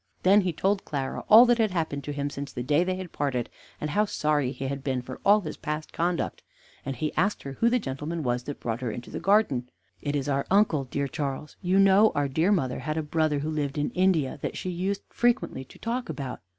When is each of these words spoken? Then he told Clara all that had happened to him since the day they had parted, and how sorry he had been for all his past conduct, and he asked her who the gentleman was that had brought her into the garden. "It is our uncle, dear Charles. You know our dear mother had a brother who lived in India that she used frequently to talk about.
Then 0.23 0.41
he 0.41 0.51
told 0.51 0.83
Clara 0.83 1.19
all 1.29 1.45
that 1.45 1.59
had 1.59 1.69
happened 1.69 2.03
to 2.05 2.11
him 2.11 2.31
since 2.31 2.51
the 2.51 2.63
day 2.63 2.83
they 2.83 2.95
had 2.95 3.11
parted, 3.11 3.51
and 3.79 3.91
how 3.91 4.05
sorry 4.05 4.51
he 4.51 4.65
had 4.65 4.83
been 4.83 5.03
for 5.03 5.19
all 5.23 5.41
his 5.41 5.57
past 5.57 5.93
conduct, 5.93 6.41
and 6.83 6.95
he 6.95 7.13
asked 7.15 7.43
her 7.43 7.51
who 7.51 7.69
the 7.69 7.77
gentleman 7.77 8.23
was 8.23 8.41
that 8.45 8.55
had 8.55 8.59
brought 8.59 8.81
her 8.81 8.89
into 8.89 9.11
the 9.11 9.19
garden. 9.19 9.69
"It 10.01 10.15
is 10.15 10.27
our 10.27 10.47
uncle, 10.49 10.85
dear 10.85 11.07
Charles. 11.07 11.55
You 11.61 11.77
know 11.77 12.11
our 12.15 12.27
dear 12.27 12.51
mother 12.51 12.79
had 12.79 12.97
a 12.97 13.03
brother 13.03 13.37
who 13.37 13.51
lived 13.51 13.77
in 13.77 13.91
India 13.91 14.39
that 14.41 14.57
she 14.57 14.71
used 14.71 15.03
frequently 15.07 15.63
to 15.65 15.77
talk 15.77 16.09
about. 16.09 16.39